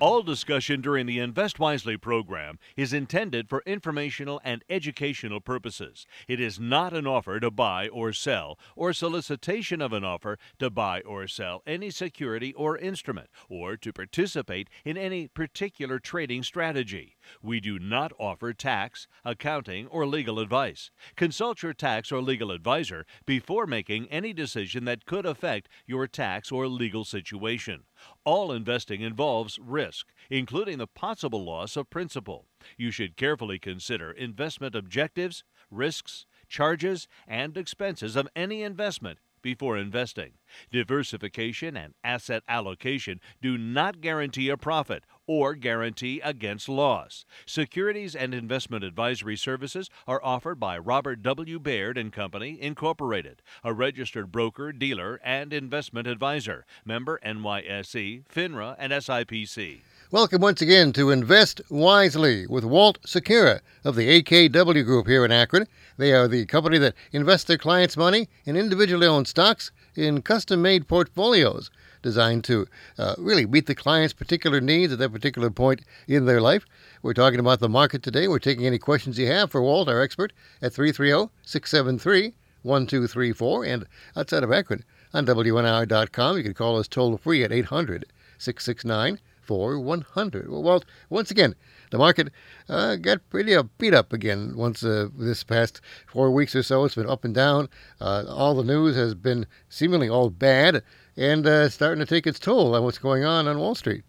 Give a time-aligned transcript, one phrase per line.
[0.00, 6.06] All discussion during the Invest Wisely program is intended for informational and educational purposes.
[6.28, 10.70] It is not an offer to buy or sell or solicitation of an offer to
[10.70, 17.16] buy or sell any security or instrument or to participate in any particular trading strategy.
[17.42, 20.90] We do not offer tax, accounting, or legal advice.
[21.16, 26.50] Consult your tax or legal advisor before making any decision that could affect your tax
[26.50, 27.84] or legal situation.
[28.24, 32.46] All investing involves risk, including the possible loss of principal.
[32.76, 39.18] You should carefully consider investment objectives, risks, charges, and expenses of any investment
[39.48, 40.32] before investing.
[40.70, 47.24] Diversification and asset allocation do not guarantee a profit or guarantee against loss.
[47.46, 51.58] Securities and investment advisory services are offered by Robert W.
[51.58, 58.92] Baird and Company, Incorporated, a registered broker, dealer, and investment advisor, member NYSE, FINRA, and
[58.92, 59.80] SIPC.
[60.10, 65.30] Welcome once again to Invest Wisely with Walt Secura of the AKW Group here in
[65.30, 65.66] Akron.
[65.98, 70.62] They are the company that invests their clients' money in individually owned stocks in custom
[70.62, 75.82] made portfolios designed to uh, really meet the client's particular needs at that particular point
[76.06, 76.64] in their life.
[77.02, 78.28] We're talking about the market today.
[78.28, 83.86] We're taking any questions you have for Walt, our expert, at 330 673 1234 and
[84.16, 86.38] outside of Akron on WNR.com.
[86.38, 88.06] You can call us toll free at 800
[88.38, 90.50] 669 4100.
[90.50, 91.54] Well, once again,
[91.90, 92.28] the market
[92.68, 96.84] uh, got pretty uh, beat up again once uh, this past four weeks or so.
[96.84, 97.70] It's been up and down.
[97.98, 100.82] Uh, all the news has been seemingly all bad
[101.16, 104.04] and uh, starting to take its toll on what's going on on Wall Street.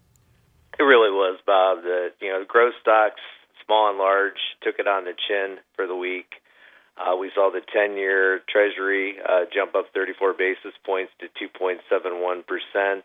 [0.78, 1.82] It really was, Bob.
[1.82, 3.20] The you know the growth stocks,
[3.64, 6.34] small and large, took it on the chin for the week.
[6.98, 11.80] Uh, we saw the 10-year Treasury uh, jump up 34 basis points to 2.71
[12.46, 13.04] percent.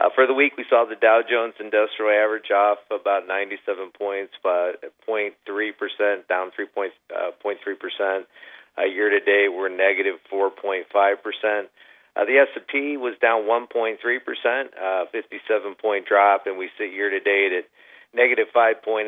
[0.00, 4.32] Uh, for the week, we saw the Dow Jones Industrial Average off about 97 points,
[4.42, 4.72] by
[5.06, 5.36] 0.3
[5.76, 7.30] percent, down 3.3 uh,
[7.76, 8.24] percent.
[8.78, 10.88] Uh, year to date, we're negative 4.5
[11.20, 11.68] percent.
[12.16, 17.10] Uh, the S&P was down 1.3 percent, uh, 57 point drop, and we sit year
[17.10, 17.64] to date at
[18.14, 19.04] negative 5.8.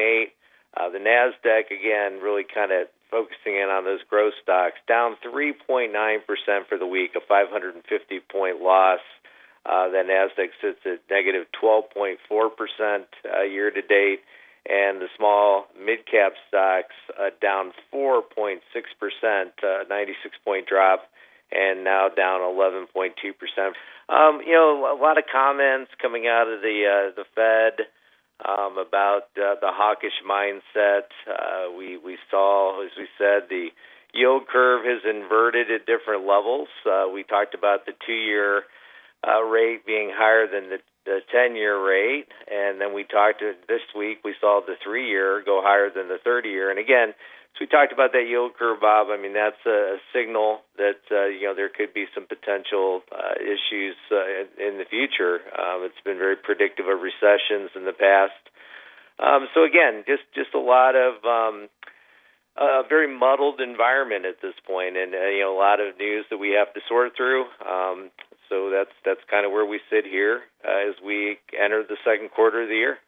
[0.77, 5.89] Uh, the Nasdaq again, really kind of focusing in on those growth stocks, down 3.9
[6.27, 7.81] percent for the week, a 550
[8.31, 9.01] point loss.
[9.65, 12.17] Uh, the Nasdaq sits at negative 12.4
[12.57, 14.21] percent uh, year to date,
[14.69, 18.59] and the small mid cap stocks uh, down 4.6
[18.99, 21.05] percent, uh, 96 point drop,
[21.53, 22.89] and now down 11.2
[23.39, 23.77] percent.
[24.09, 27.87] Um, you know, a lot of comments coming out of the uh, the Fed
[28.45, 31.07] um, about uh, the hawkish mindset.
[31.29, 33.69] Uh, we we saw, as we said, the
[34.13, 36.69] yield curve has inverted at different levels.
[36.85, 38.65] Uh, we talked about the two year
[39.27, 42.31] uh, rate being higher than the the 10 year rate.
[42.47, 46.19] And then we talked this week we saw the 3 year go higher than the
[46.23, 47.15] 30 year and again
[47.53, 49.09] so we talked about that yield curve bob.
[49.11, 53.37] I mean that's a, signal that uh, you know there could be some potential uh,
[53.37, 55.41] issues uh, in, in the future.
[55.59, 58.39] Um, it's been very predictive of recessions in the past.
[59.19, 61.69] Um, so again just just a lot of um,
[62.57, 66.25] a very muddled environment at this point, and uh, you know a lot of news
[66.31, 67.45] that we have to sort through.
[67.61, 68.11] Um,
[68.53, 72.31] so that's that's kind of where we sit here uh, as we enter the second
[72.31, 72.99] quarter of the year.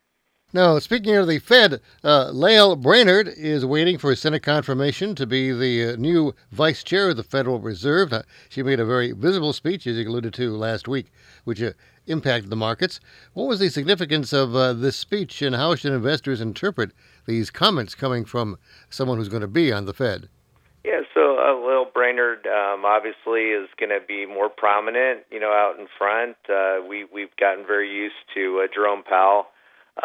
[0.54, 5.52] Now, speaking of the Fed, uh, Lael Brainard is waiting for Senate confirmation to be
[5.52, 8.12] the uh, new vice chair of the Federal Reserve.
[8.12, 11.10] Uh, she made a very visible speech, as you alluded to last week,
[11.42, 11.72] which uh,
[12.06, 13.00] impacted the markets.
[13.32, 16.92] What was the significance of uh, this speech, and how should investors interpret
[17.26, 18.56] these comments coming from
[18.88, 20.28] someone who's going to be on the Fed?
[20.84, 25.48] Yeah, so uh, Lael Brainard um, obviously is going to be more prominent, you know,
[25.48, 26.36] out in front.
[26.44, 29.46] Uh, we we've gotten very used to uh, Jerome Powell,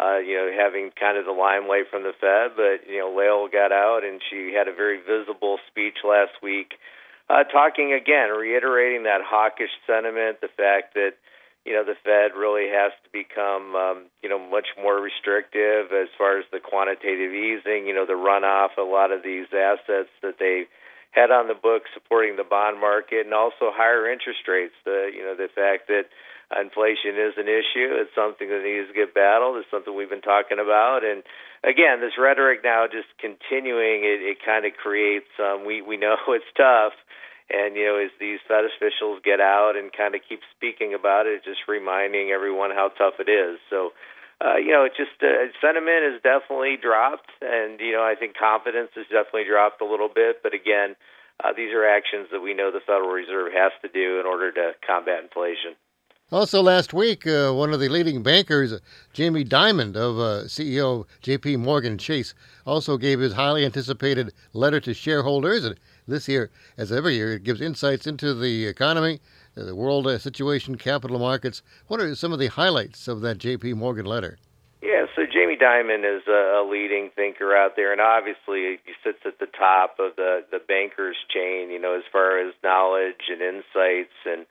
[0.00, 3.46] uh, you know, having kind of the limelight from the Fed, but you know, Lael
[3.52, 6.72] got out and she had a very visible speech last week,
[7.28, 11.12] uh, talking again, reiterating that hawkish sentiment, the fact that
[11.64, 16.08] you know, the Fed really has to become, um, you know, much more restrictive as
[16.16, 20.08] far as the quantitative easing, you know, the runoff of a lot of these assets
[20.22, 20.64] that they
[21.12, 24.74] had on the books supporting the bond market and also higher interest rates.
[24.84, 26.08] The, you know, the fact that
[26.56, 27.92] inflation is an issue.
[28.00, 29.58] It's something that needs to get battled.
[29.58, 31.04] It's something we've been talking about.
[31.04, 31.22] And
[31.62, 36.16] again, this rhetoric now just continuing, it, it kind of creates, um, we, we know
[36.32, 36.96] it's tough
[37.50, 41.26] and you know, as these Fed officials get out and kind of keep speaking about
[41.26, 43.58] it, just reminding everyone how tough it is.
[43.68, 43.92] So,
[44.40, 48.36] uh, you know, it just uh, sentiment has definitely dropped, and you know, I think
[48.38, 50.42] confidence has definitely dropped a little bit.
[50.42, 50.96] But again,
[51.42, 54.52] uh, these are actions that we know the Federal Reserve has to do in order
[54.52, 55.74] to combat inflation.
[56.32, 58.72] Also, last week, uh, one of the leading bankers,
[59.12, 61.56] Jamie Dimon of uh, CEO J.P.
[61.56, 65.64] Morgan Chase, also gave his highly anticipated letter to shareholders.
[65.64, 65.74] And
[66.06, 69.20] this year, as every year, it gives insights into the economy,
[69.56, 71.62] uh, the world uh, situation, capital markets.
[71.88, 73.74] What are some of the highlights of that J.P.
[73.74, 74.38] Morgan letter?
[74.82, 79.38] Yeah, so Jamie Dimon is a, leading thinker out there, and obviously he sits at
[79.38, 81.70] the top of the the bankers chain.
[81.70, 84.46] You know, as far as knowledge and insights and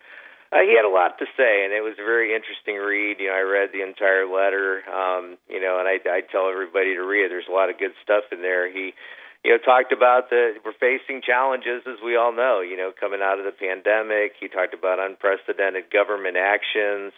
[0.52, 3.22] uh, he had a lot to say, and it was a very interesting read.
[3.22, 6.98] You know, I read the entire letter, um, you know, and I, I tell everybody
[6.98, 7.30] to read.
[7.30, 8.66] There's a lot of good stuff in there.
[8.66, 8.98] He,
[9.44, 12.60] you know, talked about the we're facing challenges, as we all know.
[12.60, 17.14] You know, coming out of the pandemic, he talked about unprecedented government actions.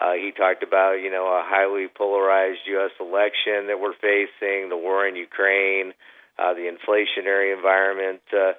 [0.00, 2.92] Uh, he talked about, you know, a highly polarized U.S.
[3.00, 5.92] election that we're facing, the war in Ukraine,
[6.38, 8.22] uh, the inflationary environment.
[8.32, 8.52] Uh,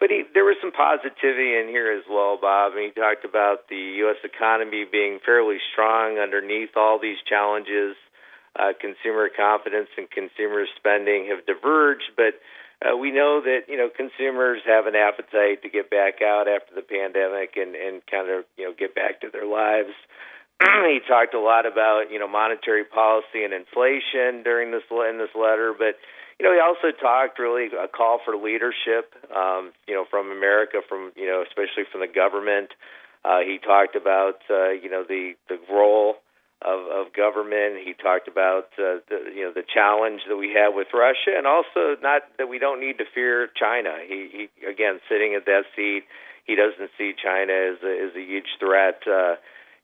[0.00, 2.72] but he, there was some positivity in here as well, Bob.
[2.72, 4.16] And he talked about the U.S.
[4.24, 7.96] economy being fairly strong underneath all these challenges.
[8.56, 12.40] Uh, consumer confidence and consumer spending have diverged, but
[12.80, 16.74] uh, we know that you know consumers have an appetite to get back out after
[16.74, 19.92] the pandemic and and kind of you know get back to their lives.
[20.88, 25.32] he talked a lot about you know monetary policy and inflation during this in this
[25.36, 25.96] letter, but
[26.38, 30.80] you know, he also talked really a call for leadership, um, you know, from America,
[30.86, 32.70] from you know, especially from the government.
[33.24, 36.16] Uh, he talked about uh, you know the the role
[36.62, 37.84] of, of government.
[37.84, 41.46] He talked about uh, the you know the challenge that we have with Russia, and
[41.46, 43.96] also not that we don't need to fear China.
[44.00, 46.04] He, he again sitting at that seat,
[46.44, 49.02] he doesn't see China as a, as a huge threat.
[49.06, 49.36] Uh,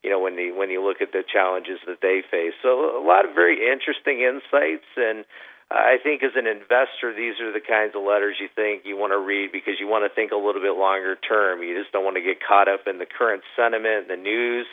[0.03, 2.55] you know when you when you look at the challenges that they face.
[2.63, 5.25] So a lot of very interesting insights and
[5.73, 9.13] I think as an investor, these are the kinds of letters you think you want
[9.13, 11.63] to read because you want to think a little bit longer term.
[11.63, 14.67] You just don't want to get caught up in the current sentiment, the news.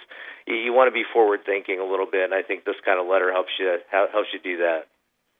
[0.45, 3.07] You, want to be forward thinking a little bit, and I think this kind of
[3.07, 4.87] letter helps you helps you do that.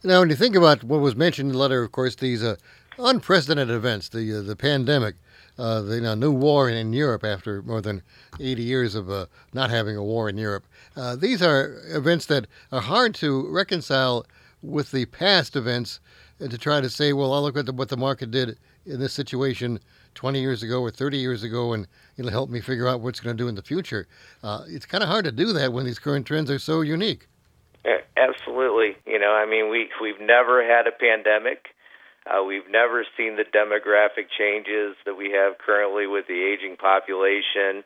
[0.04, 2.56] Now, when you think about what was mentioned in the letter, of course, these uh,
[2.98, 5.16] unprecedented events, the uh, the pandemic,
[5.58, 8.02] uh, the you know, new war in, in, Europe after more than
[8.40, 10.66] 80 years of uh, not having a war in Europe.
[10.96, 14.26] Uh, these are events that are hard to reconcile
[14.62, 16.00] with the past events
[16.40, 19.00] and to try to say, well, I'll look at the, what the market did in
[19.00, 19.80] this situation
[20.16, 23.36] 20 years ago or 30 years ago, and it'll help me figure out what's going
[23.36, 24.08] to do in the future.
[24.44, 27.28] Uh, it's kind of hard to do that when these current trends are so unique.
[28.20, 28.98] Absolutely.
[29.08, 31.70] You know, I mean, we we've never had a pandemic.
[32.28, 37.84] Uh, we've never seen the demographic changes that we have currently with the aging population.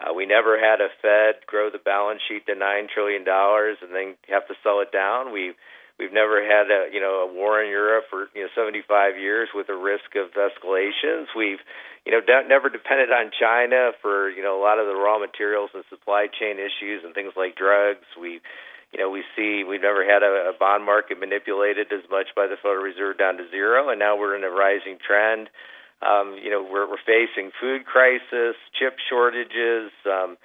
[0.00, 3.94] Uh, we never had a Fed grow the balance sheet to nine trillion dollars and
[3.94, 5.32] then have to sell it down.
[5.32, 5.52] We
[5.98, 9.48] We've never had a you know a war in Europe for you know 75 years
[9.54, 11.30] with a risk of escalations.
[11.36, 11.62] We've
[12.04, 15.18] you know de- never depended on China for you know a lot of the raw
[15.18, 18.06] materials and supply chain issues and things like drugs.
[18.18, 18.42] We
[18.90, 22.48] you know we see we've never had a, a bond market manipulated as much by
[22.50, 25.48] the Federal Reserve down to zero, and now we're in a rising trend.
[26.02, 29.94] Um, you know we're, we're facing food crisis, chip shortages.
[30.10, 30.38] Um,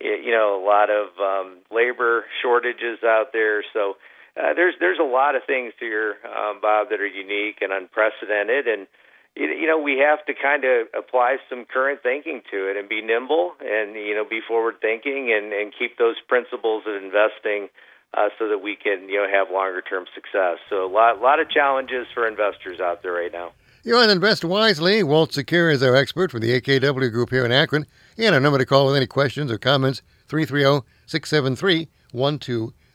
[0.00, 3.94] you know a lot of um, labor shortages out there, so
[4.36, 8.68] uh, there's there's a lot of things here, um, Bob, that are unique and unprecedented,
[8.68, 8.86] and
[9.34, 12.88] you, you know we have to kind of apply some current thinking to it and
[12.88, 17.68] be nimble and you know be forward thinking and and keep those principles of investing.
[18.14, 20.56] Uh, so that we can, you know, have longer term success.
[20.70, 23.50] So a lot, lot of challenges for investors out there right now.
[23.82, 25.02] You're on Invest Wisely.
[25.02, 27.84] Walt Secura is our expert for the AKW Group here in Akron.
[28.16, 31.88] And our number to call with any questions or comments, 330 673 three,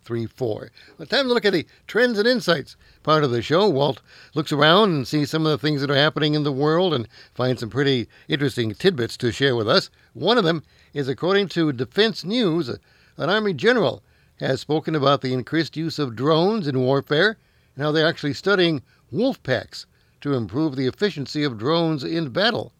[0.03, 0.71] four.
[0.97, 3.69] Well, time to look at the trends and insights part of the show.
[3.69, 4.01] Walt
[4.33, 7.07] looks around and sees some of the things that are happening in the world and
[7.33, 9.89] finds some pretty interesting tidbits to share with us.
[10.13, 12.69] One of them is according to Defense News,
[13.17, 14.03] an Army general
[14.39, 17.37] has spoken about the increased use of drones in warfare
[17.75, 18.81] and how they're actually studying
[19.11, 19.85] wolf packs
[20.21, 22.73] to improve the efficiency of drones in battle.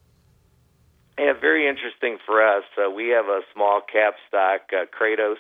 [1.19, 2.63] Yeah, very interesting for us.
[2.77, 5.35] Uh, we have a small cap stock, uh, Kratos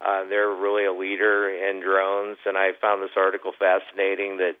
[0.00, 4.38] uh, they're really a leader in drones, and I found this article fascinating.
[4.38, 4.56] That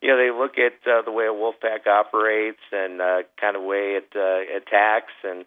[0.00, 3.56] you know they look at uh, the way a wolf pack operates and uh, kind
[3.56, 5.44] of way it uh, attacks, and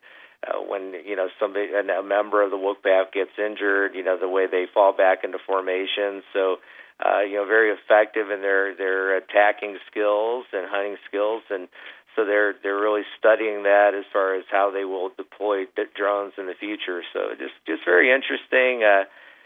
[0.47, 4.17] uh, when you know somebody a member of the wolf pack gets injured, you know
[4.17, 6.23] the way they fall back into formation.
[6.33, 6.57] So
[7.03, 11.67] uh, you know very effective in their their attacking skills and hunting skills, and
[12.15, 15.65] so they're they're really studying that as far as how they will deploy
[15.95, 17.03] drones in the future.
[17.13, 18.83] So just just very interesting.
[18.83, 19.03] Uh,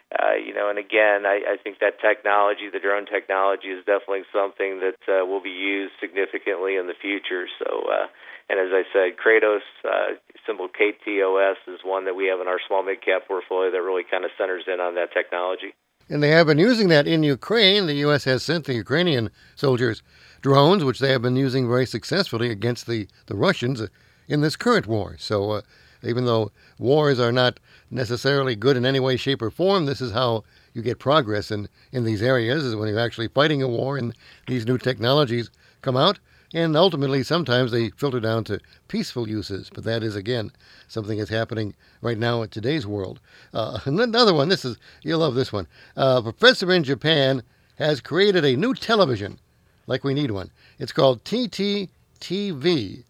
[0.09, 4.25] uh, you know, and again, I, I think that technology, the drone technology, is definitely
[4.33, 7.45] something that uh, will be used significantly in the future.
[7.61, 8.07] So, uh,
[8.49, 12.57] and as I said, Kratos, uh, symbol KTOS, is one that we have in our
[12.67, 15.75] small mid cap portfolio that really kind of centers in on that technology.
[16.09, 17.85] And they have been using that in Ukraine.
[17.85, 18.23] The U.S.
[18.23, 20.01] has sent the Ukrainian soldiers
[20.41, 23.83] drones, which they have been using very successfully against the, the Russians
[24.27, 25.17] in this current war.
[25.19, 25.61] So, uh,
[26.03, 27.59] even though wars are not
[27.91, 31.67] necessarily good in any way, shape, or form, this is how you get progress in,
[31.91, 34.13] in these areas, is when you're actually fighting a war and
[34.47, 35.49] these new technologies
[35.81, 36.19] come out.
[36.53, 39.69] And ultimately, sometimes they filter down to peaceful uses.
[39.71, 40.51] But that is, again,
[40.87, 43.19] something that's happening right now in today's world.
[43.53, 45.67] Uh, another one, this is, you'll love this one.
[45.95, 47.43] Uh, a professor in Japan
[47.77, 49.37] has created a new television,
[49.85, 50.49] like we need one.
[50.79, 53.03] It's called TTTV,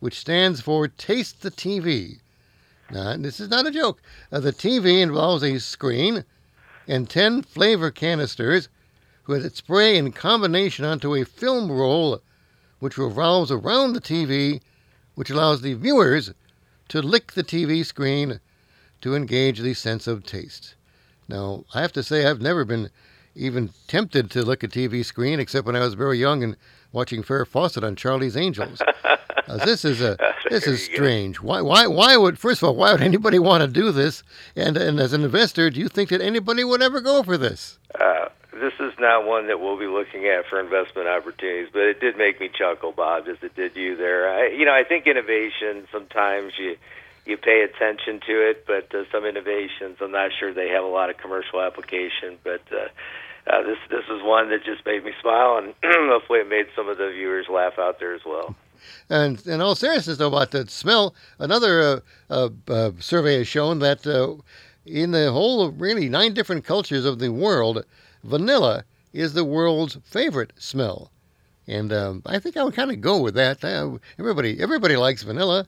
[0.00, 2.20] which stands for Taste the TV.
[2.90, 4.00] Now, this is not a joke.
[4.30, 6.24] Uh, the TV involves a screen
[6.86, 8.68] and 10 flavor canisters
[9.26, 12.20] with spray in combination onto a film roll
[12.78, 14.60] which revolves around the TV,
[15.14, 16.32] which allows the viewers
[16.88, 18.40] to lick the TV screen
[19.00, 20.74] to engage the sense of taste.
[21.28, 22.90] Now, I have to say, I've never been
[23.34, 26.56] even tempted to lick a TV screen except when I was very young and
[26.92, 28.80] watching Farrah Fawcett on Charlie's Angels.
[29.48, 30.16] Uh, this is a
[30.50, 31.40] this is strange.
[31.40, 34.22] Why why why would first of all why would anybody want to do this?
[34.54, 37.78] And and as an investor, do you think that anybody would ever go for this?
[37.98, 42.00] Uh, this is not one that we'll be looking at for investment opportunities, but it
[42.00, 44.30] did make me chuckle, Bob, as it did you there.
[44.30, 46.76] I, you know, I think innovation sometimes you
[47.26, 50.88] you pay attention to it, but uh, some innovations, I'm not sure they have a
[50.88, 52.38] lot of commercial application.
[52.42, 52.88] But uh,
[53.50, 56.88] uh, this this is one that just made me smile, and hopefully it made some
[56.88, 58.54] of the viewers laugh out there as well.
[59.08, 62.00] And in all seriousness, though, about the smell, another uh,
[62.30, 64.34] uh, uh, survey has shown that uh,
[64.84, 67.84] in the whole of really nine different cultures of the world,
[68.24, 71.10] vanilla is the world's favorite smell.
[71.66, 73.64] And um, I think I would kind of go with that.
[73.64, 75.66] Uh, everybody, everybody likes vanilla.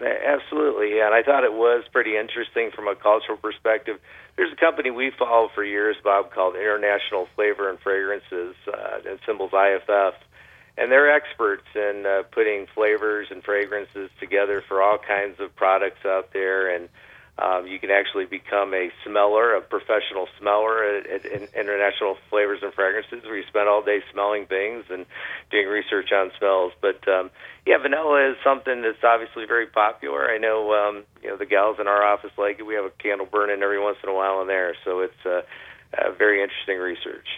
[0.00, 1.06] Absolutely, yeah.
[1.06, 3.98] And I thought it was pretty interesting from a cultural perspective.
[4.36, 9.18] There's a company we follow for years, Bob, called International Flavor and Fragrances, uh, and
[9.26, 10.14] symbols IFF.
[10.78, 16.06] And they're experts in uh, putting flavors and fragrances together for all kinds of products
[16.06, 16.74] out there.
[16.74, 16.88] And
[17.38, 22.60] um, you can actually become a smeller, a professional smeller at, at, at International Flavors
[22.62, 25.06] and Fragrances, where you spend all day smelling things and
[25.50, 26.72] doing research on smells.
[26.80, 27.30] But um,
[27.64, 30.28] yeah, vanilla is something that's obviously very popular.
[30.28, 32.66] I know um, you know the gals in our office like it.
[32.66, 35.42] We have a candle burning every once in a while in there, so it's uh,
[35.96, 37.28] uh, very interesting research.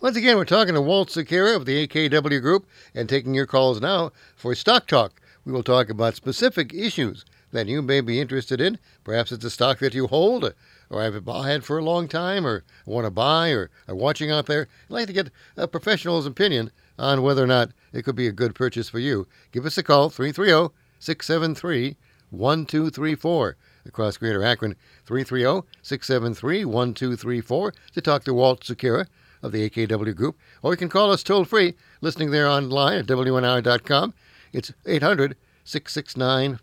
[0.00, 3.80] Once again, we're talking to Walt Secura of the AKW Group and taking your calls
[3.80, 5.20] now for Stock Talk.
[5.44, 8.78] We will talk about specific issues that you may be interested in.
[9.04, 10.52] Perhaps it's a stock that you hold
[10.90, 14.46] or have had for a long time or want to buy or are watching out
[14.46, 14.68] there.
[14.88, 18.32] I'd like to get a professional's opinion on whether or not it could be a
[18.32, 19.26] good purchase for you.
[19.52, 21.96] Give us a call, 330 673
[22.30, 23.56] 1234
[23.86, 29.06] across Greater Akron, 330 673 1234 to talk to Walt Secura
[29.42, 30.38] of the AKW Group.
[30.62, 34.14] Or you can call us toll free, listening there online at WNR.com.
[34.52, 36.58] It's 800 669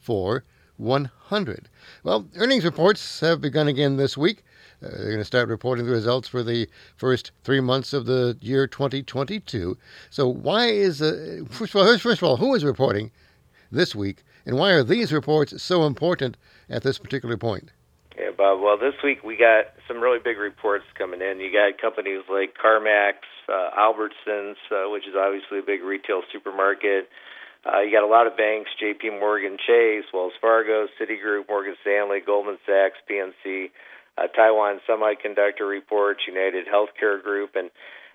[0.78, 1.70] 100.
[2.04, 4.44] Well, earnings reports have begun again this week.
[4.84, 6.68] Uh, they're going to start reporting the results for the
[6.98, 9.78] first three months of the year 2022.
[10.10, 13.12] So, why is, uh, first, of all, first of all, who is reporting
[13.72, 16.36] this week, and why are these reports so important
[16.70, 17.72] at this particular point?
[18.18, 18.62] Yeah, Bob.
[18.62, 21.40] Well, this week we got some really big reports coming in.
[21.40, 23.20] You got companies like CarMax,
[23.50, 27.10] uh, Albertsons, uh, which is obviously a big retail supermarket,
[27.66, 29.10] uh, you got a lot of banks: J.P.
[29.18, 33.72] Morgan Chase, Wells Fargo, Citigroup, Morgan Stanley, Goldman Sachs, PNC,
[34.18, 37.72] uh, Taiwan Semiconductor reports, United Healthcare Group, and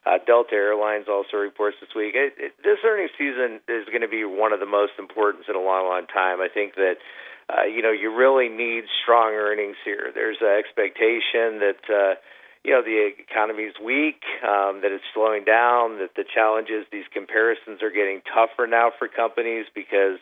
[0.06, 2.14] uh, Delta Airlines also reports this week.
[2.14, 5.56] It, it, this earnings season is going to be one of the most important in
[5.56, 6.40] a long, long time.
[6.40, 7.02] I think that
[7.50, 10.10] uh, you know you really need strong earnings here.
[10.14, 11.82] There's an expectation that.
[11.88, 12.14] Uh,
[12.62, 17.08] you know the economy is weak, um, that it's slowing down, that the challenges, these
[17.10, 20.20] comparisons are getting tougher now for companies because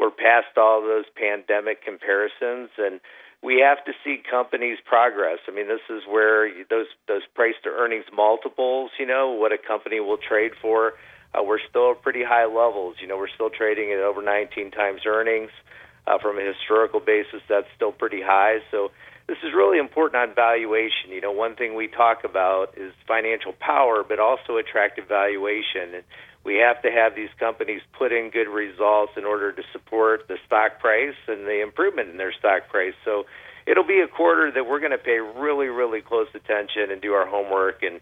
[0.00, 3.00] we're past all those pandemic comparisons, and
[3.42, 5.38] we have to see companies progress.
[5.46, 9.58] I mean, this is where those those price to earnings multiples, you know, what a
[9.58, 10.94] company will trade for.
[11.34, 12.96] Uh, we're still at pretty high levels.
[13.00, 15.50] You know, we're still trading at over 19 times earnings.
[15.52, 15.83] Uh,
[16.20, 18.58] from a historical basis, that's still pretty high.
[18.70, 18.90] So
[19.26, 21.10] this is really important on valuation.
[21.10, 25.94] You know, one thing we talk about is financial power, but also attractive valuation.
[25.94, 26.04] And
[26.44, 30.36] we have to have these companies put in good results in order to support the
[30.46, 32.94] stock price and the improvement in their stock price.
[33.04, 33.24] So
[33.66, 37.12] it'll be a quarter that we're going to pay really, really close attention and do
[37.12, 38.00] our homework and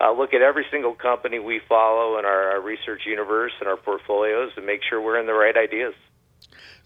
[0.00, 3.76] uh, look at every single company we follow in our, our research universe and our
[3.76, 5.94] portfolios and make sure we're in the right ideas.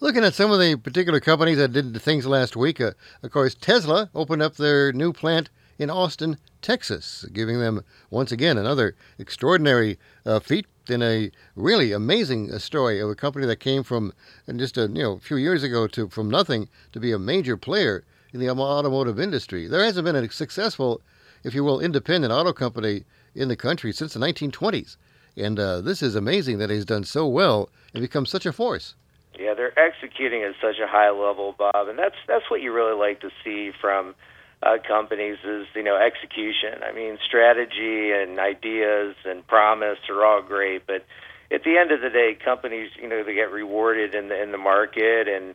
[0.00, 2.92] Looking at some of the particular companies that did the things last week, uh,
[3.24, 8.56] of course, Tesla opened up their new plant in Austin, Texas, giving them once again
[8.56, 13.82] another extraordinary uh, feat in a really amazing uh, story of a company that came
[13.82, 14.12] from
[14.54, 18.04] just a you know few years ago to from nothing to be a major player
[18.32, 19.66] in the automotive industry.
[19.66, 21.00] There hasn't been a successful,
[21.42, 24.96] if you will, independent auto company in the country since the 1920s,
[25.36, 28.94] and uh, this is amazing that he's done so well and become such a force.
[29.38, 32.96] Yeah, they're executing at such a high level, Bob, and that's that's what you really
[32.96, 34.14] like to see from
[34.62, 36.82] uh, companies is you know execution.
[36.82, 41.04] I mean, strategy and ideas and promise are all great, but
[41.52, 44.50] at the end of the day, companies you know they get rewarded in the in
[44.50, 45.54] the market and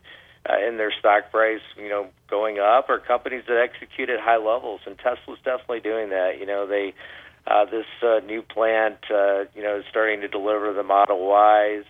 [0.50, 4.38] uh, in their stock price you know going up, or companies that execute at high
[4.38, 4.82] levels.
[4.86, 6.40] And Tesla's definitely doing that.
[6.40, 6.94] You know they.
[7.46, 11.84] Uh, this uh, new plant, uh, you know, is starting to deliver the Model Ys.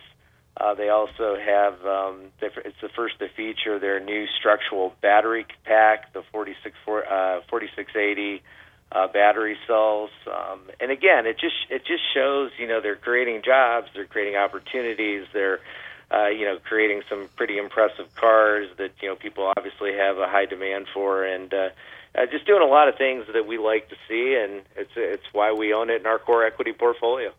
[0.56, 6.12] Uh, they also have um, it's the first to feature their new structural battery pack,
[6.12, 8.42] the 46 uh, 4680
[8.92, 10.10] uh, battery cells.
[10.26, 14.36] Um, and again, it just it just shows you know they're creating jobs, they're creating
[14.36, 15.58] opportunities, they're
[16.12, 20.28] uh, you know creating some pretty impressive cars that you know people obviously have a
[20.28, 21.70] high demand for, and uh,
[22.14, 25.26] uh, just doing a lot of things that we like to see, and it's it's
[25.32, 27.32] why we own it in our core equity portfolio.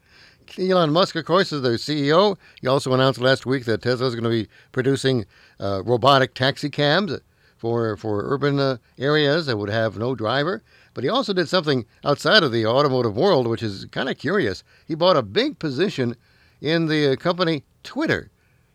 [0.57, 2.37] Elon Musk, of course, is their CEO.
[2.61, 5.25] He also announced last week that Tesla is going to be producing
[5.59, 7.19] uh, robotic taxi cabs
[7.57, 10.63] for for urban uh, areas that would have no driver.
[10.93, 14.63] But he also did something outside of the automotive world, which is kind of curious.
[14.87, 16.15] He bought a big position
[16.61, 18.29] in the uh, company Twitter.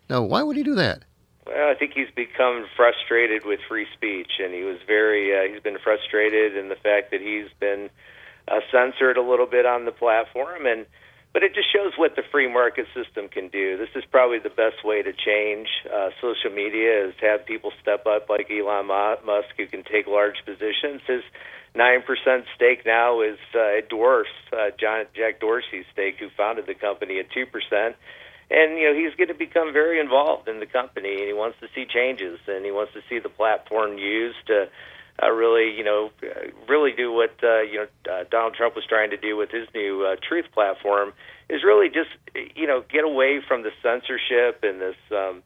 [0.09, 1.05] Now, why would he do that?
[1.47, 5.63] Well, I think he's become frustrated with free speech, and he was very uh, he's
[5.63, 7.91] been frustrated in the fact that he's been
[8.49, 10.87] uh, censored a little bit on the platform and
[11.33, 13.77] but it just shows what the free market system can do.
[13.77, 18.07] This is probably the best way to change uh, social media is have people step
[18.07, 21.03] up like Elon Musk who can take large positions.
[21.07, 21.23] His
[21.75, 26.67] nine percent stake now is uh, it dwarfs uh, John Jack Dorsey's stake, who founded
[26.67, 27.97] the company at two percent.
[28.51, 31.59] And you know he's going to become very involved in the company, and he wants
[31.61, 34.69] to see changes, and he wants to see the platform used to
[35.23, 36.11] uh, really, you know,
[36.69, 39.69] really do what uh, you know uh, Donald Trump was trying to do with his
[39.75, 41.13] new uh, Truth platform
[41.49, 42.11] is really just
[42.55, 45.43] you know get away from the censorship and this um,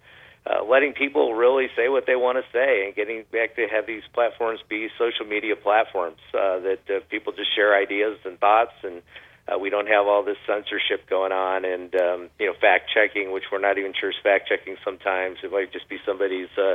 [0.47, 3.87] uh, letting people really say what they want to say and getting back to have
[3.87, 8.75] these platforms be social media platforms uh, that uh, people just share ideas and thoughts
[8.83, 9.03] and
[9.47, 13.33] uh, we don't have all this censorship going on and um, you know fact checking
[13.33, 16.75] which we're not even sure is fact checking sometimes it might just be somebody's uh,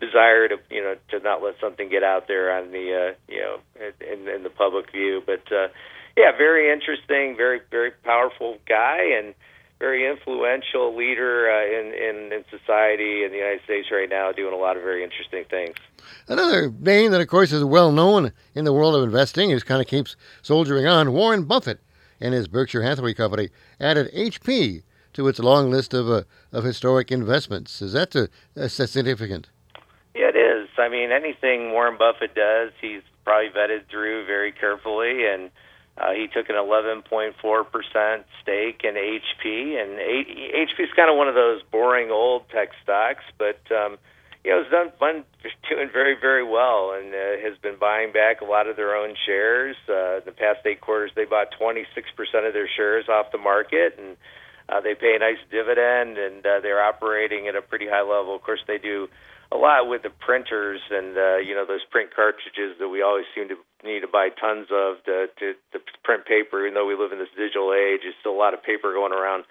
[0.00, 3.40] desire to you know to not let something get out there on the uh, you
[3.40, 3.60] know
[4.00, 5.22] in, in the public view.
[5.24, 5.68] But uh,
[6.16, 9.34] yeah, very interesting, very very powerful guy, and
[9.78, 14.54] very influential leader uh, in, in in society in the United States right now, doing
[14.54, 15.76] a lot of very interesting things.
[16.26, 19.80] Another name that, of course, is well known in the world of investing, is kind
[19.80, 21.12] of keeps soldiering on.
[21.12, 21.78] Warren Buffett
[22.20, 27.10] and his Berkshire Hathaway company added HP to its long list of uh, of historic
[27.10, 27.82] investments.
[27.82, 28.14] Is that
[28.56, 29.48] a significant?
[30.14, 30.68] Yeah, it is.
[30.78, 35.50] I mean, anything Warren Buffett does, he's probably vetted through very carefully, and
[35.98, 41.34] uh, he took an 11.4% stake in HP, and HP is kind of one of
[41.34, 43.98] those boring old tech stocks, but um,
[44.44, 45.24] you know, it's done fun,
[45.68, 49.14] doing very, very well, and uh, has been buying back a lot of their own
[49.26, 49.76] shares.
[49.84, 51.84] Uh, the past eight quarters, they bought 26%
[52.46, 54.16] of their shares off the market, and
[54.68, 58.34] uh, they pay a nice dividend, and uh, they're operating at a pretty high level.
[58.34, 59.08] Of course, they do
[59.52, 63.26] a lot with the printers and uh, you know those print cartridges that we always
[63.34, 66.62] seem to need to buy tons of to, to, to print paper.
[66.62, 69.12] Even though we live in this digital age, there's still a lot of paper going
[69.12, 69.42] around.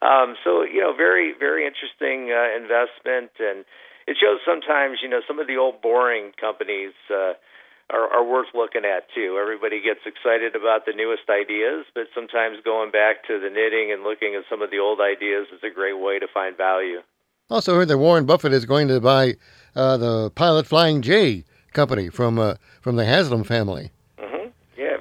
[0.00, 3.64] Um, so you know, very very interesting uh, investment, and
[4.06, 6.92] it shows sometimes you know some of the old boring companies.
[7.10, 7.34] Uh,
[7.90, 9.38] are, are worth looking at too.
[9.40, 14.02] Everybody gets excited about the newest ideas, but sometimes going back to the knitting and
[14.02, 17.00] looking at some of the old ideas is a great way to find value.
[17.50, 19.34] Also heard that Warren Buffett is going to buy
[19.76, 23.90] uh, the Pilot Flying J company from uh, from the Haslam family.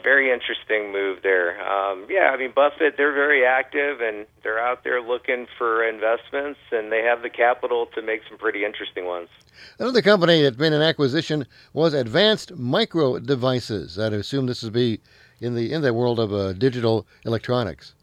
[0.04, 1.62] Very interesting move there.
[1.62, 6.60] Um, yeah, I mean Buffett, they're very active and they're out there looking for investments,
[6.72, 9.30] and they have the capital to make some pretty interesting ones.
[9.78, 14.00] Another company that's been an acquisition was Advanced Micro Devices.
[14.00, 15.02] I'd assume this would be
[15.40, 17.94] in the in the world of uh, digital electronics.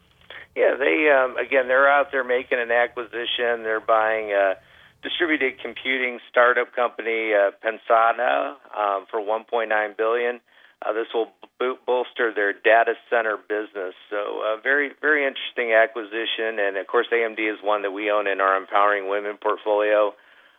[0.54, 3.62] Yeah, they um, again they're out there making an acquisition.
[3.62, 4.54] They're buying uh,
[5.02, 10.40] distributed computing startup company uh, Pensando um, for 1.9 billion.
[10.84, 13.94] Uh, this will bo- bolster their data center business.
[14.10, 16.58] So, uh, very, very interesting acquisition.
[16.58, 20.14] And of course, AMD is one that we own in our Empowering Women portfolio.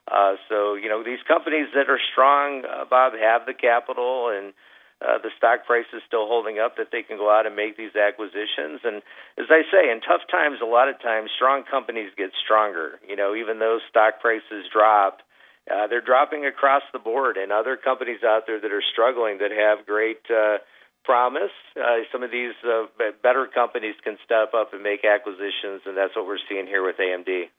[0.09, 4.53] Uh, so, you know, these companies that are strong, uh, Bob, have the capital and
[5.01, 7.77] uh, the stock price is still holding up that they can go out and make
[7.77, 8.83] these acquisitions.
[8.83, 8.99] And
[9.39, 12.99] as I say, in tough times, a lot of times strong companies get stronger.
[13.07, 15.21] You know, even though stock prices drop,
[15.69, 17.37] uh, they're dropping across the board.
[17.37, 20.57] And other companies out there that are struggling that have great uh,
[21.03, 22.85] promise, uh, some of these uh,
[23.23, 26.97] better companies can step up and make acquisitions, and that's what we're seeing here with
[26.97, 27.49] AMD.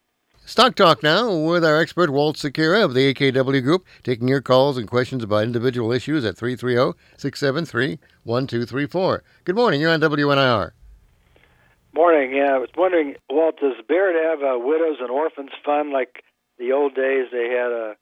[0.47, 4.79] Stock Talk now with our expert Walt Secura of the AKW Group, taking your calls
[4.79, 9.23] and questions about individual issues at 330 673 1234.
[9.45, 9.81] Good morning.
[9.81, 10.73] You're on WNIR.
[11.93, 12.35] Morning.
[12.35, 16.23] Yeah, I was wondering, Walt, does Baird have a widows and orphans fund like
[16.61, 17.27] the old days?
[17.33, 17.97] They had a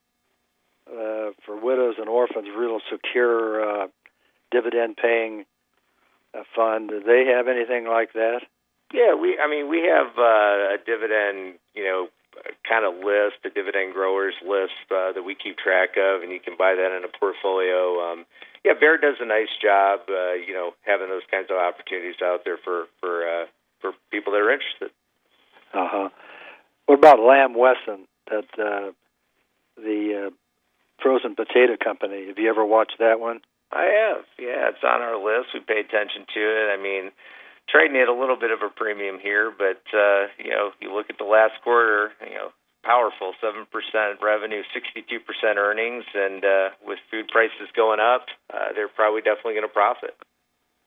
[0.89, 3.87] uh, for widows and orphans, real secure uh,
[4.51, 5.45] dividend paying
[6.33, 6.89] uh, fund.
[6.89, 8.41] Do they have anything like that?
[8.93, 9.37] Yeah, we.
[9.37, 12.07] I mean, we have uh, a dividend, you know,
[12.67, 16.39] kind of list, a dividend growers list uh, that we keep track of, and you
[16.39, 18.01] can buy that in a portfolio.
[18.01, 18.25] Um,
[18.65, 22.41] yeah, Baird does a nice job, uh, you know, having those kinds of opportunities out
[22.45, 23.45] there for for uh,
[23.79, 24.89] for people that are interested.
[25.73, 26.09] Uh huh.
[26.87, 28.91] What about Lamb Weston, that uh,
[29.77, 30.29] the uh,
[31.01, 32.27] frozen potato company?
[32.27, 33.41] Have you ever watched that one?
[33.71, 34.25] I have.
[34.39, 35.49] Yeah, it's on our list.
[35.53, 36.73] We pay attention to it.
[36.73, 37.11] I mean
[37.69, 41.09] trading at a little bit of a premium here, but uh, you know, you look
[41.09, 42.49] at the last quarter, you know,
[42.83, 48.73] powerful, seven percent revenue, sixty-two percent earnings, and uh, with food prices going up, uh,
[48.73, 50.15] they're probably definitely going to profit.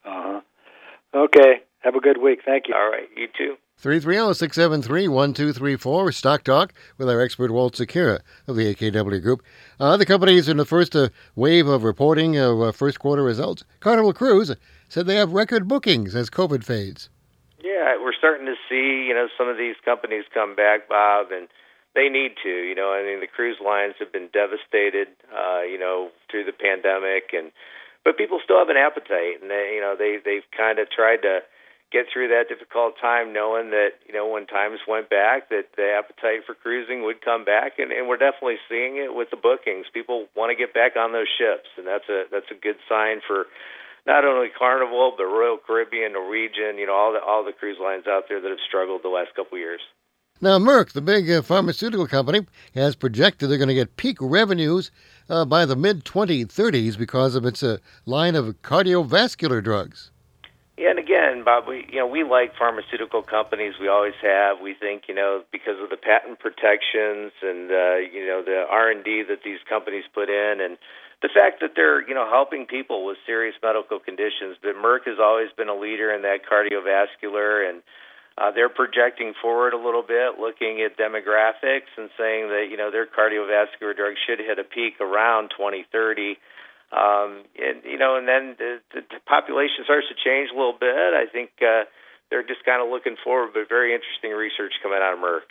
[0.05, 0.41] Uh huh.
[1.15, 1.63] Okay.
[1.81, 2.41] Have a good week.
[2.45, 2.75] Thank you.
[2.75, 3.09] All right.
[3.17, 3.57] You too.
[3.83, 9.43] 330-673-1234, Stock Talk with our expert Walt Secura of the AKW Group.
[9.81, 13.65] Uh, companies in the first uh, wave of reporting of uh, first quarter results.
[13.81, 14.55] Carnival Cruise
[14.89, 17.09] said they have record bookings as COVID fades.
[17.61, 21.49] Yeah, we're starting to see, you know, some of these companies come back, Bob, and
[21.97, 22.49] they need to.
[22.49, 26.53] You know, I mean, the cruise lines have been devastated, uh, you know, through the
[26.53, 27.51] pandemic, and
[28.05, 31.23] but people still have an appetite, and they, you know, they they've kind of tried
[31.23, 31.41] to
[31.93, 35.93] get through that difficult time knowing that you know when times went back that the
[35.93, 39.87] appetite for cruising would come back and, and we're definitely seeing it with the bookings
[39.93, 43.21] people want to get back on those ships and that's a that's a good sign
[43.27, 43.45] for
[44.07, 48.09] not only Carnival but Royal Caribbean, Norwegian, you know all the all the cruise lines
[48.09, 49.81] out there that have struggled the last couple of years.
[50.41, 54.91] Now, Merck, the big uh, pharmaceutical company, has projected they're going to get peak revenues
[55.29, 60.11] uh, by the mid 2030s because of its uh, line of cardiovascular drugs.
[60.83, 63.79] Yeah, and again, Bob, we you know we like pharmaceutical companies.
[63.79, 64.59] We always have.
[64.59, 68.91] We think you know because of the patent protections and uh, you know the R
[68.91, 70.77] and D that these companies put in, and
[71.23, 74.59] the fact that they're you know helping people with serious medical conditions.
[74.59, 77.79] But Merck has always been a leader in that cardiovascular, and
[78.37, 82.91] uh, they're projecting forward a little bit, looking at demographics and saying that you know
[82.91, 86.43] their cardiovascular drugs should hit a peak around 2030.
[86.93, 90.77] Um, and you know, and then the, the, the population starts to change a little
[90.79, 90.93] bit.
[90.93, 91.85] I think uh,
[92.31, 95.49] they're just kind of looking forward, but very interesting research coming out of Merck.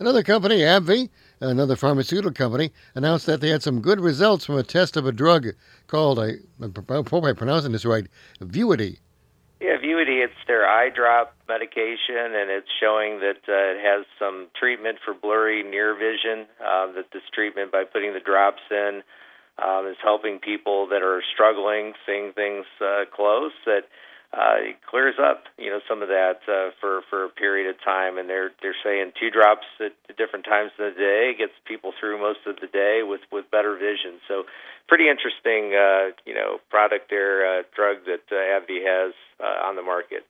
[0.00, 1.08] Another company, AbbVie,
[1.38, 5.12] another pharmaceutical company, announced that they had some good results from a test of a
[5.12, 5.46] drug
[5.86, 8.08] called, I, I hope I'm pronouncing this right,
[8.40, 8.98] Vuity.
[9.60, 14.48] Yeah, Vuity, it's their eye drop medication, and it's showing that uh, it has some
[14.58, 16.48] treatment for blurry near vision.
[16.60, 19.02] Uh, that this treatment, by putting the drops in,
[19.62, 23.52] um, is helping people that are struggling, seeing things uh, close.
[23.66, 23.84] That
[24.34, 27.76] uh, it clears up, you know, some of that uh, for for a period of
[27.84, 28.18] time.
[28.18, 32.18] And they're they're saying two drops at different times of the day gets people through
[32.18, 34.18] most of the day with with better vision.
[34.26, 34.44] So,
[34.88, 39.76] pretty interesting, uh, you know, product there, uh, drug that uh, AbbVie has uh, on
[39.76, 40.26] the market.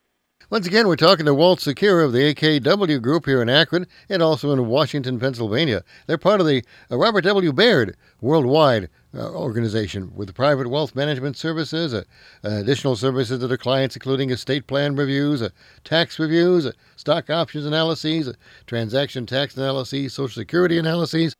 [0.51, 4.21] Once again, we're talking to Walt Secura of the AKW Group here in Akron and
[4.21, 5.83] also in Washington, Pennsylvania.
[6.05, 7.51] They're part of the uh, Robert W.
[7.51, 12.03] Baird Worldwide uh, organization with private wealth management services, uh,
[12.43, 15.41] additional services to their clients, including estate plan reviews,
[15.83, 18.31] tax reviews, stock options analyses,
[18.67, 21.35] transaction tax analyses, Social Security analyses.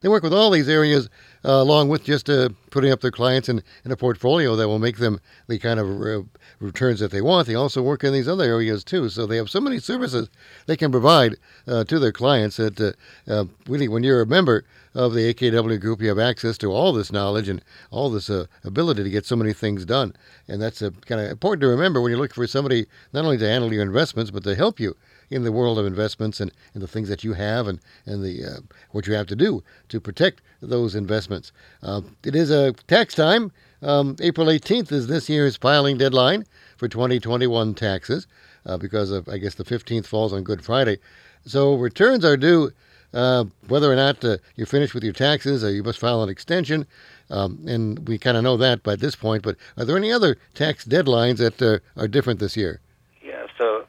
[0.00, 1.10] They work with all these areas
[1.44, 4.78] uh, along with just uh, putting up their clients in, in a portfolio that will
[4.78, 6.22] make them the kind of uh,
[6.60, 7.48] returns that they want.
[7.48, 9.08] They also work in these other areas too.
[9.08, 10.30] So they have so many services
[10.66, 11.34] they can provide
[11.66, 12.92] uh, to their clients that uh,
[13.28, 16.92] uh, really, when you're a member of the AKW group, you have access to all
[16.92, 18.30] this knowledge and all this
[18.62, 20.14] ability to get so many things done.
[20.46, 23.48] And that's kind of important to remember when you're looking for somebody not only to
[23.48, 24.94] handle your investments, but to help you
[25.30, 28.44] in the world of investments and, and the things that you have and, and the
[28.44, 28.60] uh,
[28.90, 31.52] what you have to do to protect those investments.
[31.82, 33.52] Uh, it is a tax time.
[33.82, 36.44] Um, April 18th is this year's filing deadline
[36.76, 38.26] for 2021 taxes
[38.66, 40.98] uh, because of, I guess, the 15th falls on Good Friday.
[41.44, 42.72] So returns are due
[43.14, 46.28] uh, whether or not uh, you're finished with your taxes or you must file an
[46.28, 46.86] extension.
[47.30, 49.42] Um, and we kind of know that by this point.
[49.42, 52.80] But are there any other tax deadlines that uh, are different this year?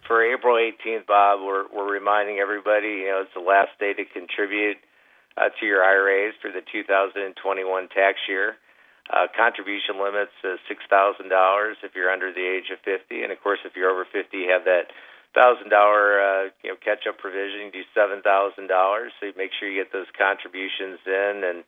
[0.09, 4.01] For April 18th, Bob, we're we're reminding everybody, you know, it's the last day to
[4.09, 4.81] contribute
[5.37, 7.29] uh, to your IRAs for the 2021
[7.93, 8.57] tax year.
[9.05, 13.29] Uh, contribution limits is six thousand dollars if you're under the age of 50, and
[13.29, 14.89] of course, if you're over 50, you have that
[15.37, 16.43] thousand dollar uh,
[16.73, 17.69] know catch up provision.
[17.69, 21.59] You do seven thousand dollars, so you make sure you get those contributions in and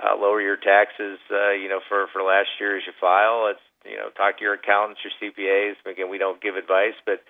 [0.00, 1.20] uh, lower your taxes.
[1.28, 4.44] Uh, you know, for for last year as you file, it's you know, talk to
[4.44, 5.74] your accountants, your CPAs.
[5.84, 7.20] Again, we don't give advice, but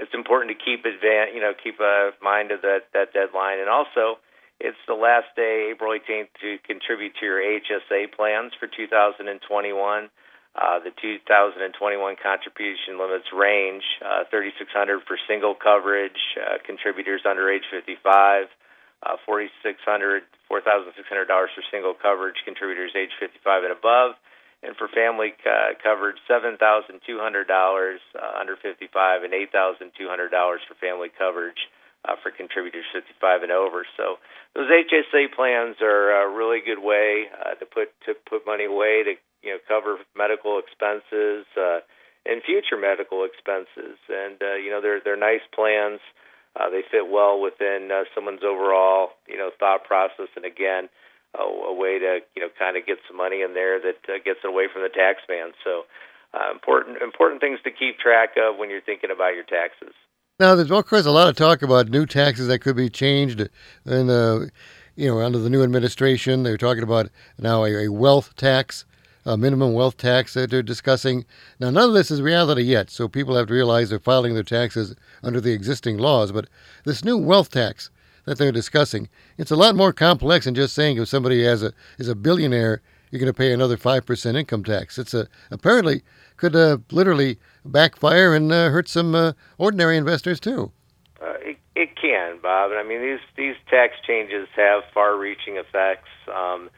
[0.00, 3.60] it's important to keep advan- you know, keep a mind of that that deadline.
[3.60, 4.18] And also,
[4.58, 10.10] it's the last day, April 18th, to contribute to your HSA plans for 2021.
[10.50, 11.70] Uh, the 2021
[12.18, 18.50] contribution limits range uh, 3600 for single coverage, uh, contributors under age 55,
[19.06, 24.18] uh, 4600 $4,600 for single coverage, contributors age 55 and above,
[24.62, 29.32] and for family uh, coverage, seven thousand two hundred dollars uh, under fifty five, and
[29.32, 31.68] eight thousand two hundred dollars for family coverage
[32.04, 33.86] uh, for contributors fifty five and over.
[33.96, 34.20] So
[34.54, 39.02] those HSA plans are a really good way uh, to put to put money away
[39.04, 41.80] to you know cover medical expenses uh,
[42.26, 46.00] and future medical expenses, and uh, you know they're they're nice plans.
[46.58, 50.88] Uh, they fit well within uh, someone's overall you know thought process, and again
[51.38, 54.18] a, a way to you know kind of get some money in there that uh,
[54.24, 55.52] gets it away from the tax man.
[55.64, 55.82] So
[56.34, 59.94] uh, important important things to keep track of when you're thinking about your taxes.
[60.38, 63.48] Now, there's of course a lot of talk about new taxes that could be changed,
[63.84, 64.46] and uh,
[64.96, 68.84] you know under the new administration, they're talking about now a, a wealth tax.
[69.26, 71.26] A minimum wealth tax that they're discussing.
[71.60, 74.42] Now, none of this is reality yet, so people have to realize they're filing their
[74.42, 76.32] taxes under the existing laws.
[76.32, 76.48] But
[76.86, 77.90] this new wealth tax,
[78.30, 79.08] that they're discussing.
[79.38, 82.80] It's a lot more complex than just saying if somebody has a is a billionaire,
[83.10, 84.98] you're going to pay another five percent income tax.
[84.98, 86.02] It's a apparently
[86.36, 90.70] could uh, literally backfire and uh, hurt some uh, ordinary investors too.
[91.20, 92.70] Uh, it, it can, Bob.
[92.72, 96.08] I mean, these these tax changes have far-reaching effects.
[96.28, 96.70] Um,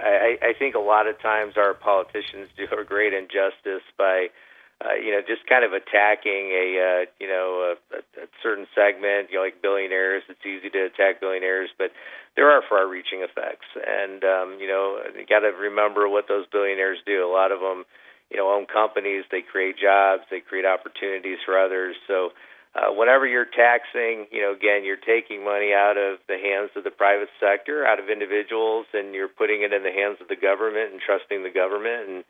[0.00, 4.26] I, I think a lot of times our politicians do a great injustice by
[4.84, 9.32] uh, you know, just kind of attacking a, uh, you know, a, a, certain segment,
[9.32, 10.22] you know, like billionaires.
[10.28, 11.92] It's easy to attack billionaires, but
[12.36, 16.98] there are far-reaching effects, and um, you know, you got to remember what those billionaires
[17.06, 17.24] do.
[17.24, 17.88] A lot of them,
[18.30, 19.24] you know, own companies.
[19.32, 20.24] They create jobs.
[20.30, 21.96] They create opportunities for others.
[22.06, 22.30] So.
[22.76, 26.84] Uh, whenever you're taxing, you know, again, you're taking money out of the hands of
[26.84, 30.36] the private sector, out of individuals, and you're putting it in the hands of the
[30.36, 32.04] government and trusting the government.
[32.04, 32.24] And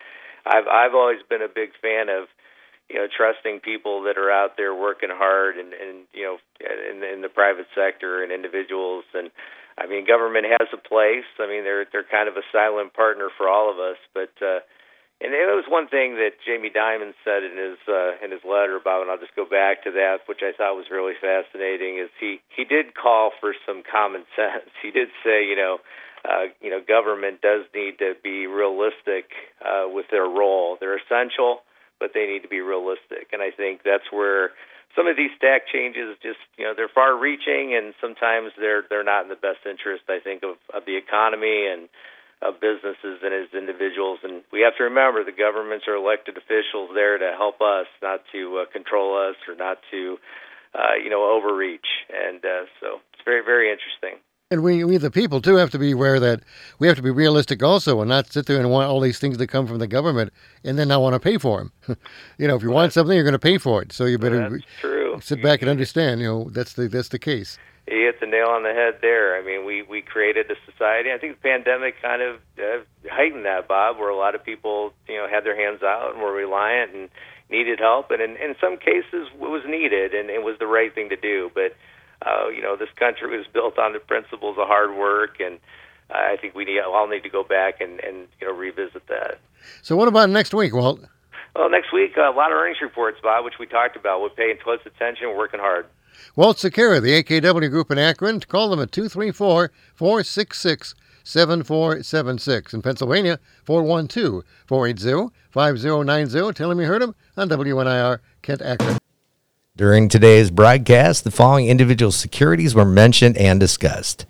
[0.47, 2.29] I've I've always been a big fan of
[2.89, 7.03] you know trusting people that are out there working hard and and you know in
[7.03, 9.31] in the private sector and individuals and
[9.77, 11.29] I mean government has a place.
[11.39, 14.61] I mean they're they're kind of a silent partner for all of us, but uh
[15.17, 18.77] and it was one thing that Jamie Dimon said in his uh, in his letter
[18.77, 21.97] about, and I'll just go back to that, which I thought was really fascinating.
[21.97, 24.69] Is he he did call for some common sense.
[24.85, 25.81] He did say, you know,
[26.27, 29.31] uh, you know, government does need to be realistic
[29.63, 30.77] uh, with their role.
[30.79, 31.61] They're essential,
[32.01, 33.31] but they need to be realistic.
[33.33, 34.51] And I think that's where
[34.97, 39.25] some of these tax changes just, you know, they're far-reaching, and sometimes they're they're not
[39.25, 40.05] in the best interest.
[40.09, 41.89] I think of of the economy and
[42.43, 44.21] of businesses and as individuals.
[44.25, 48.21] And we have to remember the governments are elected officials there to help us, not
[48.33, 50.19] to uh, control us or not to,
[50.75, 51.89] uh, you know, overreach.
[52.13, 54.21] And uh, so it's very very interesting.
[54.49, 56.41] And we, we, the people, too, have to be aware that
[56.79, 59.39] we have to be realistic also and not sit there and want all these things
[59.39, 60.33] to come from the government
[60.63, 61.73] and then not want to pay for them.
[62.39, 63.91] you know, if you want something, you're going to pay for it.
[63.91, 64.61] So you better
[65.21, 67.59] sit back and understand, you know, that's the, that's the case.
[67.89, 69.37] You hit the nail on the head there.
[69.37, 71.11] I mean, we, we created a society.
[71.11, 74.93] I think the pandemic kind of uh, heightened that, Bob, where a lot of people,
[75.09, 77.09] you know, had their hands out and were reliant and
[77.51, 78.13] needed help.
[78.13, 81.17] And in, in some cases, it was needed and it was the right thing to
[81.17, 81.51] do.
[81.53, 81.75] But
[82.23, 85.59] uh, you know, this country was built on the principles of hard work and
[86.11, 89.39] I think we need, all need to go back and, and you know revisit that.
[89.83, 91.01] So what about next week, Walt?
[91.55, 94.21] Well, next week a lot of earnings reports, Bob, which we talked about.
[94.23, 95.87] We're paying close attention, we're working hard.
[96.35, 98.41] Walt Secura, the AKW Group in Akron.
[98.41, 102.75] Call them at 234 466 7476.
[102.75, 106.53] In Pennsylvania, 412 480 5090.
[106.53, 108.99] Tell them you heard them on WNIR Kent Akron.
[109.77, 114.25] During today's broadcast, the following individual securities were mentioned and discussed.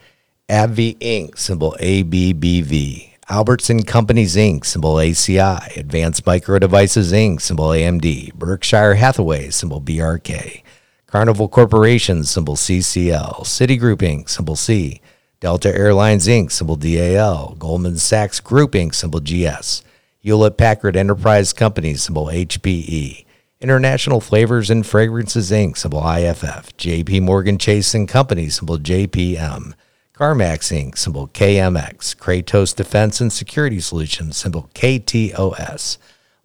[0.49, 3.13] AbbVie Inc., symbol ABBV.
[3.31, 5.77] Albertson Companies Inc., symbol ACI.
[5.77, 8.35] Advanced Micro Devices Inc., symbol AMD.
[8.35, 10.63] Berkshire Hathaway, symbol BRK.
[11.07, 13.43] Carnival Corporation, symbol CCL.
[13.43, 15.01] Citigroup Inc., symbol C.
[15.39, 17.55] Delta Airlines Inc., symbol DAL.
[17.57, 19.85] Goldman Sachs Group Inc., symbol GS.
[20.19, 23.27] Hewlett Packard Enterprise Company, symbol HPE.
[23.59, 26.77] International Flavors and Fragrances Inc., symbol IFF.
[26.77, 29.73] JP Morgan Chase and Company, symbol JPM.
[30.13, 35.97] CarMax Inc., symbol KMX, Kratos Defense and Security Solutions, symbol KTOS,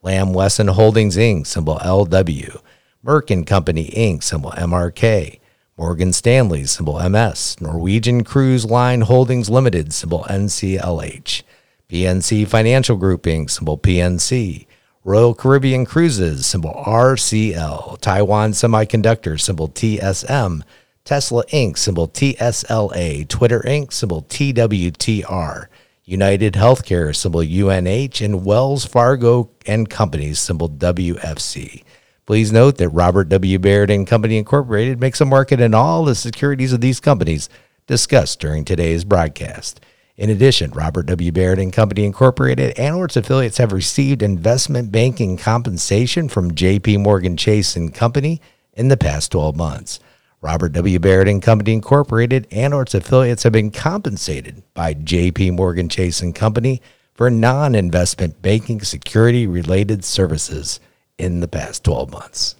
[0.01, 2.61] Lamb Weston Holdings Inc., symbol LW,
[3.05, 5.41] Merck and Company Inc., symbol MRK,
[5.77, 11.43] Morgan Stanley, symbol MS, Norwegian Cruise Line Holdings Limited, symbol NCLH,
[11.89, 14.65] PNC Financial Group Inc., symbol PNC,
[15.03, 20.61] Royal Caribbean Cruises, symbol RCL, Taiwan Semiconductor, symbol TSM,
[21.05, 25.65] Tesla Inc., symbol TSLA, Twitter Inc., symbol TWTR,
[26.05, 31.83] United Healthcare, symbol UNH, and Wells Fargo and Companies, symbol WFC.
[32.27, 33.57] Please note that Robert W.
[33.57, 37.49] Baird and Company Incorporated makes a market in all the securities of these companies
[37.87, 39.81] discussed during today's broadcast.
[40.21, 41.31] In addition, Robert W.
[41.31, 46.97] Baird and Company Incorporated and or its affiliates have received investment banking compensation from J.P.
[46.97, 48.39] Morgan Chase and Company
[48.73, 49.99] in the past 12 months.
[50.39, 50.99] Robert W.
[50.99, 55.49] Baird and Company Incorporated and or its affiliates have been compensated by J.P.
[55.49, 56.83] Morgan Chase and Company
[57.15, 60.79] for non-investment banking security related services
[61.17, 62.57] in the past 12 months.